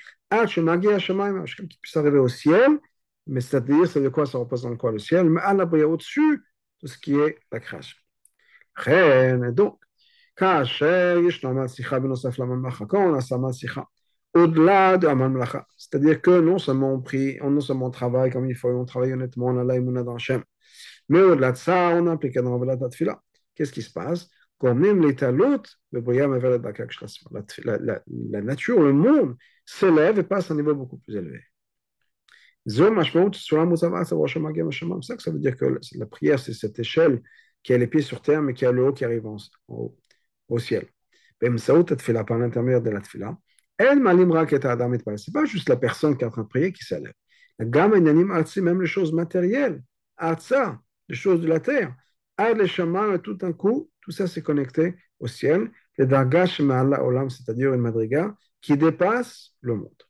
[1.68, 2.78] qui puisse arriver au ciel,
[3.26, 6.42] mais c'est-à-dire, c'est de quoi ça représente quoi le ciel, mais la au-dessus
[6.82, 7.96] de ce qui est la création.
[9.52, 9.78] Donc,
[10.38, 10.62] quand
[12.92, 13.38] on a sa
[14.34, 15.32] au-delà de Amal
[15.78, 19.46] c'est-à-dire que non seulement on prie, non seulement travaille comme il faut, on travaille honnêtement,
[19.46, 20.42] on a l'aïmouna dans Hachem,
[21.08, 22.76] mais au-delà de ça, on applique dans la
[23.54, 24.28] Qu'est-ce qui se passe?
[24.58, 26.02] Quand même l'état l'autre, la,
[27.76, 31.40] la, nature, le monde s'élève et passe à un niveau beaucoup plus élevé.
[32.66, 32.80] Ça
[35.30, 37.22] veut dire que la prière, c'est cette échelle
[37.62, 39.36] qui a les pieds sur terre, mais qui a le haut qui arrive en,
[39.68, 39.96] au,
[40.48, 40.86] au ciel.
[41.40, 43.38] Par l'intermédiaire de la tfila,
[45.16, 47.12] c'est pas juste la personne qui est en train de prier qui s'élève.
[47.58, 49.82] Même les choses matérielles,
[51.08, 51.94] les choses de la terre,
[53.22, 55.70] tout un coup, tout ça, c'est connecté au ciel.
[55.96, 60.02] C'est-à-dire une madriga qui dépasse le monde.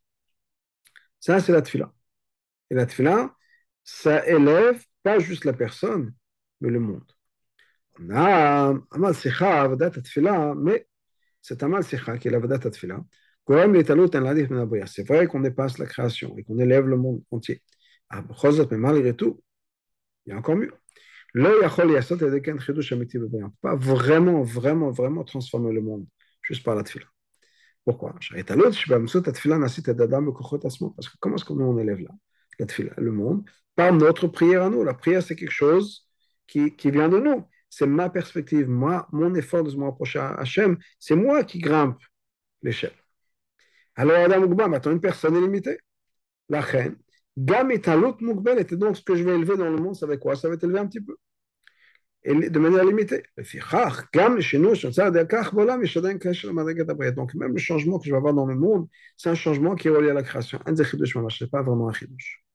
[1.21, 1.93] Ça, c'est la tfila.
[2.71, 3.35] Et la tfila,
[3.85, 6.15] ça élève pas juste la personne,
[6.61, 7.05] mais le monde.
[8.01, 10.87] On a Amal Sikha, Avadat Atfila, mais
[11.41, 13.03] c'est Amal Sikha qui est l'Avadat Atfila.
[14.87, 17.63] C'est vrai qu'on dépasse la création et qu'on élève le monde entier.
[18.11, 18.25] Ah,
[18.71, 19.43] mais malgré tout,
[20.27, 20.73] il y a encore mieux.
[21.35, 22.41] On ne peut
[23.61, 26.07] pas vraiment, vraiment, vraiment transformer le monde
[26.43, 27.07] juste par la tfila.
[27.85, 28.15] Pourquoi?
[28.15, 28.43] Parce que
[31.21, 32.11] comment est-ce qu'on élève là?
[32.59, 34.83] Le monde Par notre prière à nous.
[34.85, 36.09] La prière, c'est quelque chose
[36.47, 37.45] qui, qui vient de nous.
[37.69, 42.01] C'est ma perspective, moi, mon effort de se rapprocher à Hachem, c'est moi qui grimpe
[42.63, 42.95] l'échelle.
[43.97, 45.79] Alors, Adam Mugba, maintenant, une personne est limitée.
[46.49, 46.97] La reine,
[47.37, 50.37] Gam Mugbel, donc ce que je vais élever dans le monde, ça va être quoi?
[50.37, 51.17] Ça va être élevé un petit peu
[52.27, 53.23] de manière limitée.
[57.13, 59.89] Donc, même le changement que je vais avoir dans le monde, c'est un changement qui
[59.89, 60.59] est relié à la création.
[60.67, 62.46] Ce n'est pas vraiment un chidouche.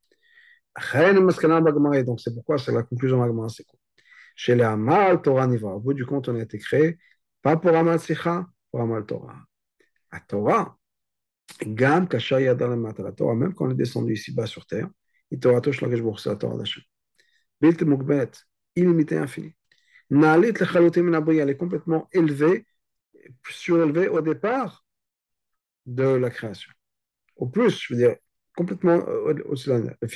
[2.04, 3.80] Donc, c'est pourquoi c'est la conclusion de la c'est quoi?
[4.36, 5.70] Chez les Amal, Torah Niva.
[5.70, 6.98] Au bout du compte, on a été créé,
[7.42, 9.38] pas pour Amal Sikha, pour Amal Torah.
[10.12, 10.78] La Torah,
[11.66, 14.90] Gam Kasha Yadal la Torah, même quand on est descendu ici-bas sur terre,
[15.30, 16.84] il Torah Tosh Lagesh Bourse, la Torah d'Hachem.
[17.60, 18.32] Bilt Mukbet,
[18.76, 19.54] illimité, infini.
[20.10, 22.66] Nalit le elle est complètement élevée,
[23.50, 24.86] surélevée au départ
[25.86, 26.72] de la création.
[27.38, 28.16] Au plus, je veux dire,
[28.56, 30.08] complètement au-dessus de la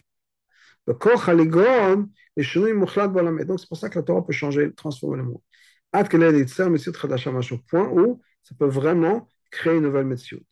[0.87, 3.39] le haligon est chenouille mouchlat balam.
[3.39, 5.41] Et donc, c'est pour ça que la Torah peut changer, transformer le monde.
[5.91, 10.45] Ad au point où ça peut vraiment créer une nouvelle mesiut.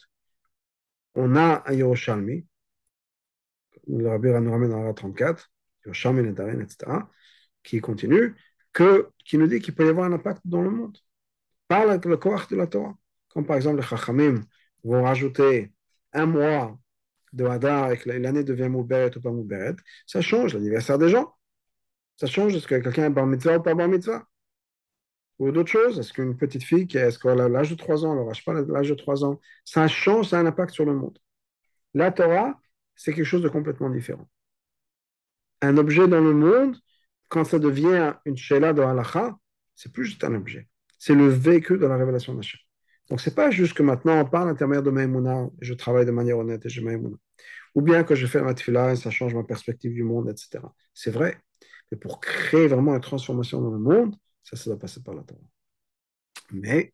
[1.16, 2.48] On a un Yerushalmi,
[3.88, 5.52] le Rabbi nous ramène dans la 34,
[5.86, 6.92] Yerushalmi, Nedarin, etc.,
[7.62, 8.36] qui continue
[8.72, 10.98] que, qui nous dit qu'il peut y avoir un impact dans le monde
[11.68, 12.96] par le corps de la Torah.
[13.30, 14.42] Comme par exemple les Chachamim
[14.84, 15.74] vont rajouter
[16.14, 16.78] un mois
[17.34, 19.76] de Hadar et que l'année devient Mouberet ou pas Mouberet,
[20.08, 21.34] ça change l'anniversaire des gens.
[22.18, 24.28] Ça change est-ce que quelqu'un est bar mitzvah ou pas bar mitzvah?
[25.40, 28.20] Ou d'autres choses Est-ce qu'une petite fille qui est, a l'âge de 3 ans, elle
[28.20, 31.18] n'aura pas l'âge de 3 ans Ça change, ça a un impact sur le monde.
[31.94, 32.60] La Torah,
[32.96, 34.30] c'est quelque chose de complètement différent.
[35.62, 36.78] Un objet dans le monde
[37.30, 39.36] quand ça devient une shela de halacha,
[39.76, 40.68] c'est plus juste un objet.
[41.00, 42.60] C'est le véhicule de la révélation d'Hachem.
[43.14, 46.40] Donc, c'est pas juste que maintenant on parle l'intermédiaire de Maïmouna je travaille de manière
[46.40, 47.16] honnête et j'ai Maïmouna.
[47.76, 50.64] Ou bien que je fais ma tefila et ça change ma perspective du monde, etc.
[50.96, 51.38] C'est vrai.
[51.92, 55.22] Mais pour créer vraiment une transformation dans le monde, ça, ça doit passer par la
[55.22, 55.40] Torah.
[56.54, 56.92] Mais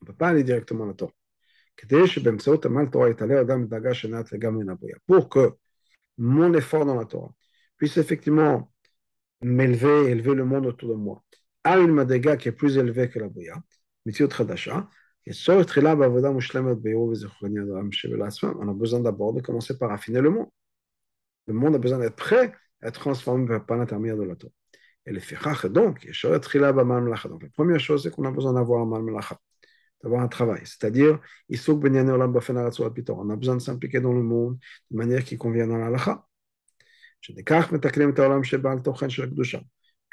[0.00, 1.12] on ne peut pas aller directement à la Torah.
[5.06, 5.52] Pour que
[6.18, 7.32] mon effort dans la Torah
[7.76, 8.72] puisse effectivement
[9.40, 11.22] m'élever, élever le monde autour de moi,
[11.62, 13.54] à une madriga qui est plus élevée que la Bouya,
[14.04, 14.88] Mitziot Khadasha,
[15.26, 15.32] on
[18.68, 20.48] a besoin d'abord de commencer par affiner le monde.
[21.46, 22.52] Le monde a besoin d'être prêt
[22.82, 24.52] à être transformé par l'intermédiaire de la Torah.
[25.06, 28.86] Et le fichach, donc, donc, la première chose, c'est qu'on a besoin d'avoir un
[30.02, 30.60] d'avoir un travail.
[30.64, 34.58] C'est-à-dire, on a besoin de s'impliquer dans le monde
[34.90, 36.24] de manière qui convient dans la lacha.
[37.28, 37.44] Une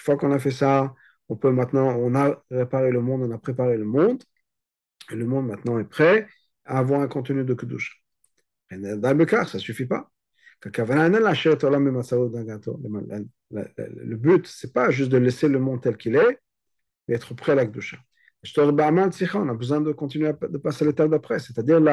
[0.02, 0.94] fois qu'on a fait ça,
[1.30, 4.24] on peut maintenant, on a réparé le monde, on a préparé le monde,
[5.12, 6.28] et le monde maintenant est prêt
[6.66, 7.94] à avoir un contenu de Kudusha.
[8.70, 10.10] ça ne suffit pas.
[10.64, 10.72] Le
[14.16, 16.40] but, ce n'est pas juste de laisser le monde tel qu'il est,
[17.08, 17.98] mais être prêt à la Kudusha.
[18.56, 21.86] On a besoin de continuer de passer à l'étape d'après, c'est-à-dire de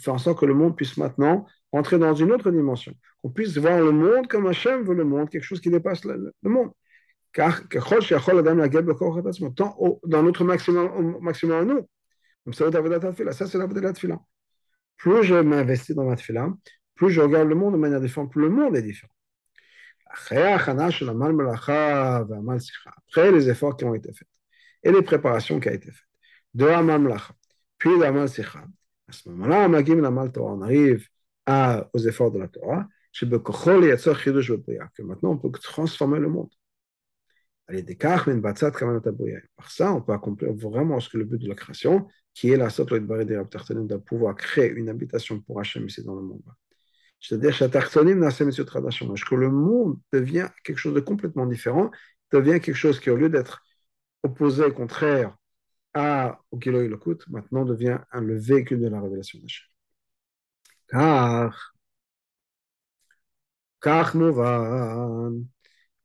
[0.00, 3.56] faire en sorte que le monde puisse maintenant entrer dans une autre dimension, qu'on puisse
[3.56, 6.70] voir le monde comme Hachem veut le monde, quelque chose qui dépasse le, monde.
[7.36, 7.80] Car dans
[10.22, 11.86] notre maximum, maximum à nous,
[12.50, 12.70] ça
[13.46, 13.92] c'est la de la
[14.96, 16.48] Plus je m'investis dans ma tefila,
[16.94, 19.12] plus je regarde le monde de manière différente, plus le monde est différent.
[20.06, 20.56] Après
[23.32, 24.28] les efforts qui ont été faits
[24.82, 26.06] et les préparations qui ont été faites.
[26.54, 27.18] De Amal
[27.76, 29.68] puis de Amal à ce moment-là,
[30.38, 31.06] on arrive
[31.92, 32.88] aux efforts de la Torah,
[33.20, 33.26] que
[35.02, 36.48] maintenant on peut transformer le monde.
[37.68, 42.56] Par ça, on peut accomplir vraiment ce que le but de la création, qui est
[42.56, 46.42] la de pouvoir créer une habitation pour Hachem ici dans le monde.
[47.18, 51.90] C'est-à-dire que le monde devient quelque chose de complètement différent,
[52.32, 53.64] devient quelque chose qui, au lieu d'être
[54.22, 55.36] opposé, contraire
[55.94, 56.82] à, au Kilo
[57.30, 59.66] maintenant devient un, le véhicule de la révélation d'Hachem.
[60.88, 61.74] Car,
[63.80, 64.14] car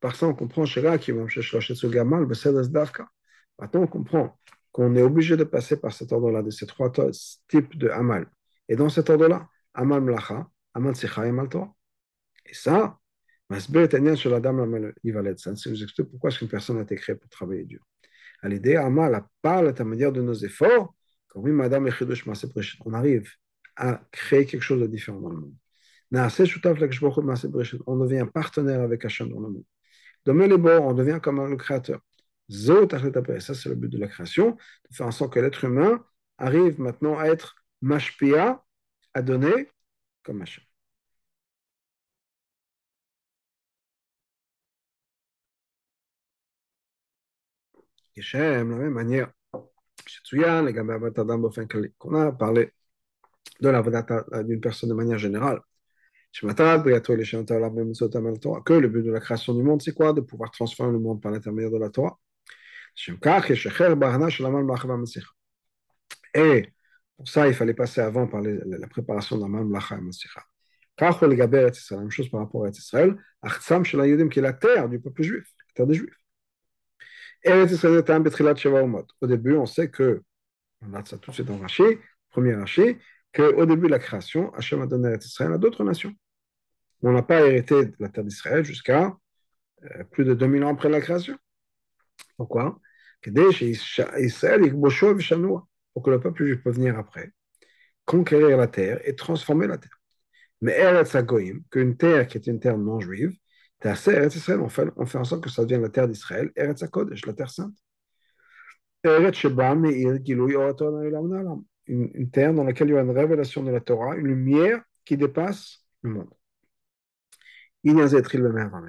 [0.02, 0.66] par ça on comprend
[3.60, 4.38] Maintenant on comprend
[4.72, 6.92] qu'on est obligé de passer par cet ordre-là, de ces trois
[7.48, 8.26] types de Amal.
[8.68, 11.74] Et dans cet ordre-là, Amal Mlacha, Amal Sikha et Amal Torah.
[12.46, 12.98] Et ça,
[13.50, 13.58] ça
[15.70, 17.82] nous explique pourquoi est-ce qu'une personne a été créée pour travailler dur.
[18.42, 20.96] À l'idée, Amal, parle à manière de nos efforts,
[21.28, 21.90] quand oui, Madame
[22.86, 23.30] on arrive
[23.76, 25.56] à créer quelque chose de différent dans le monde.
[27.88, 29.64] On devient partenaire avec Hachem dans le monde.
[30.28, 32.02] On devient comme le créateur.
[32.50, 34.58] Ça, c'est le but de la création,
[34.90, 36.06] de faire en sorte que l'être humain
[36.38, 38.64] arrive maintenant à être mashpia,
[39.14, 39.70] à donner
[40.24, 40.64] comme Hachem.
[48.16, 49.32] Geshem, de la même manière,
[51.98, 52.74] qu'on a parlé
[53.62, 53.82] de la
[54.44, 55.62] d'une personne de manière générale.
[56.34, 56.48] Que
[58.74, 60.14] le but de la création du monde, c'est quoi?
[60.14, 62.18] De pouvoir transformer le monde par l'intermédiaire de la Torah.
[66.34, 66.74] Et
[67.18, 72.12] pour ça, il fallait passer avant par la préparation de la Mamlacha et la même
[72.12, 73.18] chose par rapport à Israël.
[73.42, 76.16] Achsam est la terre du peuple juif, la terre des Juifs.
[79.22, 80.22] Au début, on sait que,
[80.82, 81.84] on a ça tout de suite en Rashi,
[82.30, 82.98] premier Rashi,
[83.34, 86.14] qu'au début de la création, Hachem a donné à Israël à d'autres nations.
[87.04, 89.18] On n'a pas hérité de la terre d'Israël jusqu'à
[89.84, 91.38] euh, plus de 2000 ans après la création.
[92.38, 92.80] Pourquoi?
[95.94, 97.32] Pour que le peuple juif puisse venir après,
[98.06, 100.00] conquérir la terre et transformer la terre.
[100.62, 103.34] Mais Eretz Hagoyim, qu'une terre qui est une terre non juive,
[103.84, 107.34] on fait, on fait en sorte que ça devienne la terre d'Israël, Eretz HaKodesh, la
[107.34, 107.76] terre sainte.
[111.88, 114.82] Une, une terre dans laquelle il y a une révélation de la Torah, une lumière
[115.04, 116.30] qui dépasse le monde.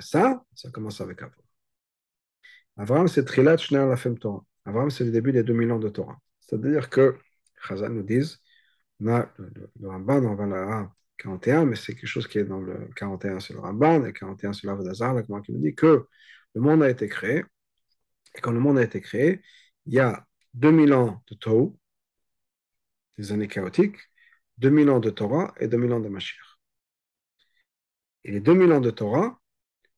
[0.00, 1.44] Ça, commence avec Avram.
[2.76, 4.44] Avram, c'est Trilat Shner la Fem Torah.
[4.64, 6.18] Avram, c'est le début des 2000 ans de Torah.
[6.40, 7.16] C'est-à-dire que,
[7.66, 8.40] Chazal nous disent,
[9.00, 12.60] on a le, le Ramban, va là 41, mais c'est quelque chose qui est dans
[12.60, 16.06] le 41 sur le Ramban, et 41 sur l'Avodazar, là, qui nous dit que
[16.54, 17.44] le monde a été créé,
[18.34, 19.42] et quand le monde a été créé,
[19.86, 21.72] il y a 2000 ans de Tohu,
[23.18, 23.96] des années chaotiques,
[24.58, 26.51] 2000 ans de Torah et 2000 ans de Mashiach.
[28.24, 29.38] Et les 2000 ans de Torah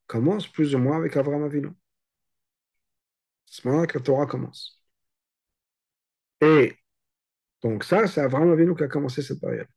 [0.07, 1.71] commencent plus ou moins avec Avraham Avinu.
[3.47, 4.83] C'est ce moment-là que la Torah commence.
[6.41, 6.77] Et
[7.63, 9.69] donc ça, c'est Avraham Avinu qui a commencé cette période.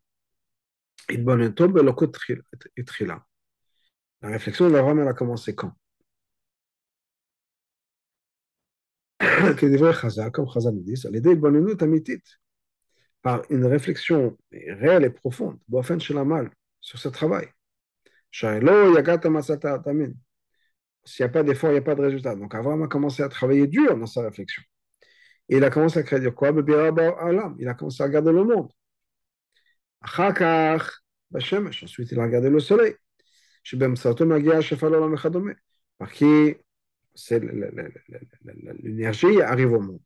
[4.22, 5.74] La réflexion d'Abraham, elle a commencé quand?
[10.34, 10.96] Comme Chazal nous dit,
[13.22, 15.60] par une réflexion réelle et profonde,
[16.82, 17.48] sur ce travail.
[18.32, 18.58] S'il n'y
[21.26, 22.36] a pas d'effort, il n'y a pas de résultat.
[22.36, 24.63] Donc Abraham a commencé à travailler dur dans sa réflexion.
[25.50, 26.50] Et il a commencé à créer quoi?
[26.50, 28.72] Il a commencé à regarder le monde.
[31.34, 32.96] Ensuite, il a regardé le soleil.
[35.98, 36.56] Par qui?
[38.84, 40.02] L'énergie arrive au monde.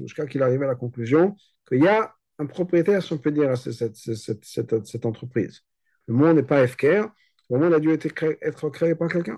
[0.00, 1.36] Jusqu'à qu'il arrive à la conclusion
[1.68, 5.62] qu'il y a un propriétaire, si on peut dire, à cette, entreprise.
[6.06, 7.08] Le monde n'est pas FKR,
[7.50, 9.36] le monde a dû être créé, être créé par quelqu'un.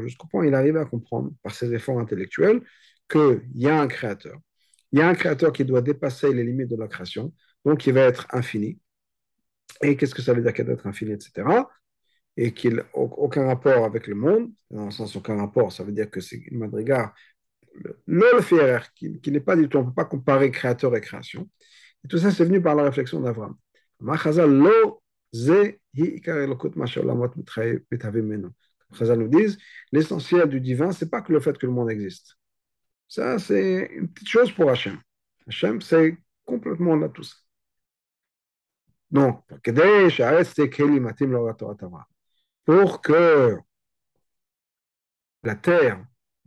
[0.00, 2.60] Jusqu'au point, il arrive à comprendre par ses efforts intellectuels
[3.08, 4.36] qu'il y a un créateur.
[4.92, 7.32] Il y a un créateur qui doit dépasser les limites de la création,
[7.64, 8.80] donc il va être infini.
[9.82, 11.46] Et qu'est-ce que ça veut dire qu'il doit être infini, etc.
[12.36, 15.92] Et qu'il n'a aucun rapport avec le monde, dans le sens aucun rapport, ça veut
[15.92, 17.14] dire que c'est une madriga,
[18.06, 21.48] le qui, qui n'est pas du tout, on ne peut pas comparer créateur et création.
[22.04, 23.56] Et tout ça, c'est venu par la réflexion d'Avram.
[28.92, 29.58] Chazal nous disent,
[29.92, 32.36] l'essentiel du divin, c'est pas que le fait que le monde existe.
[33.06, 34.98] Ça, c'est une petite chose pour Hachem.
[35.46, 37.36] Hachem, c'est complètement là tout ça.
[39.10, 39.44] Donc,
[42.64, 43.58] pour que
[45.42, 46.04] la terre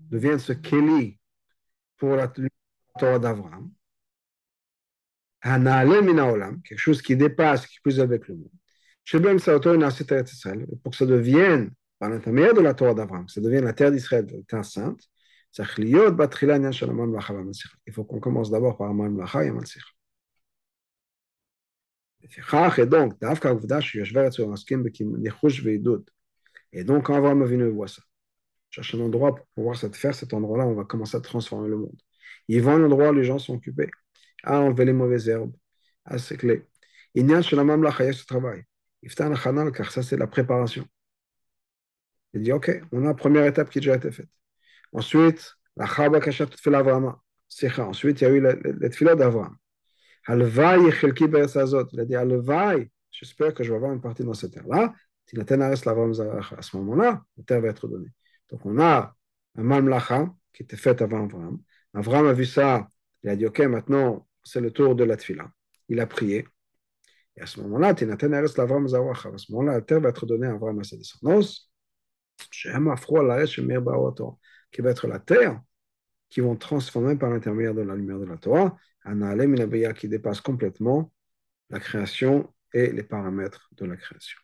[0.10, 1.20] devienne ce Keli
[1.98, 2.32] pour la
[3.00, 3.72] Torah d'Abraham,
[5.44, 8.52] quelque chose qui dépasse, qui est plus avec le monde.
[10.82, 13.92] Pour que ça devienne, par l'intermédiaire de la Torah d'Abraham, que ça devienne la terre
[13.92, 15.02] d'Israël, la terre sainte,
[17.86, 19.64] il faut qu'on commence d'abord par Aman Mlacha et Aman.
[22.82, 23.14] Et donc,
[26.72, 28.02] et donc, quand Abraham Avinu voit ça,
[28.74, 31.96] cherche un endroit pour pouvoir faire cet endroit-là, on va commencer à transformer le monde.
[32.48, 33.90] Il va un endroit où les gens sont occupés
[34.44, 35.54] à enlever les mauvaises herbes,
[36.06, 36.66] à sécler.
[37.14, 38.64] Il n'y a ce travail.
[39.72, 40.88] car ça, c'est la préparation.
[42.34, 44.30] Il dit, OK, on a la première étape qui a déjà été faite.
[44.92, 46.48] Ensuite, la Chaba Kashat.
[47.78, 49.56] Ensuite, il y a eu la, la, d'Avraham.
[50.28, 50.42] Il
[52.00, 54.94] a dit Halvaï, j'espère que je vais avoir une partie dans cette terre-là.
[55.36, 58.10] À ce moment-là, la terre va être donnée.
[58.54, 59.16] Donc on a
[59.56, 61.60] un Malmlacha qui était fait avant Avram.
[61.96, 62.88] Avram a vu ça,
[63.24, 65.52] il a dit Ok, maintenant c'est le tour de la tfila.
[65.90, 66.48] Il a prié.
[67.36, 70.84] Et à ce moment-là, à ce moment-là, la terre va être donnée à Avram à
[70.84, 71.72] sa descendance.
[72.52, 72.68] Qui
[74.82, 75.62] va être la terre
[76.30, 81.12] qui vont transformer par l'intermédiaire de la lumière de la Torah, un qui dépasse complètement
[81.70, 84.43] la création et les paramètres de la création.